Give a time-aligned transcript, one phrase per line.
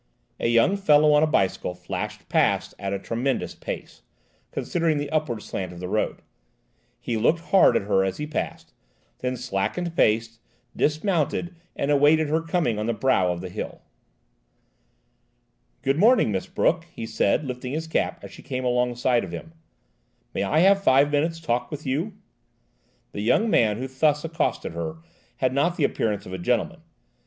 [0.39, 4.01] A young fellow on a bicycle flashed past at a tremendous pace,
[4.49, 6.23] considering the upward slant of the road.
[6.99, 8.73] He looked hard at her as he passed,
[9.19, 10.39] then slackened pace,
[10.75, 13.83] dismounted, and awaited her coming on the brow of the hill.
[15.83, 19.53] "Good morning, Miss Brooke," he said, lifting his cap as she came alongside of him.
[20.33, 23.77] "May I have five minutes' talk with you?" "GOOD MORNING, MISS BROOKE." The young man
[23.77, 24.95] who thus accosted her
[25.37, 26.81] had not the appearance of a gentleman.